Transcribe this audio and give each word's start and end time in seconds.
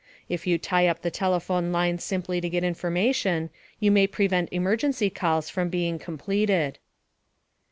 If 0.27 0.47
you 0.47 0.57
tie 0.57 0.87
up 0.87 1.03
the 1.03 1.11
telephone 1.11 1.71
lines 1.71 2.03
simply 2.03 2.41
to 2.41 2.49
get 2.49 2.63
information, 2.63 3.51
you 3.79 3.91
may 3.91 4.07
prevent 4.07 4.49
emergency 4.51 5.11
calls 5.11 5.47
from 5.47 5.69
being 5.69 5.99
completed. 5.99 6.79